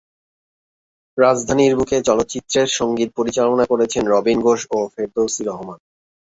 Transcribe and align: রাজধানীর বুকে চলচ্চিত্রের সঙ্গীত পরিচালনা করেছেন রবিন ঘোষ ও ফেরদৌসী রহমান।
রাজধানীর 1.17 1.73
বুকে 1.75 1.97
চলচ্চিত্রের 2.01 2.67
সঙ্গীত 2.79 3.09
পরিচালনা 3.15 3.65
করেছেন 3.65 4.03
রবিন 4.07 4.39
ঘোষ 4.41 4.61
ও 4.71 4.89
ফেরদৌসী 4.93 5.41
রহমান। 5.43 5.79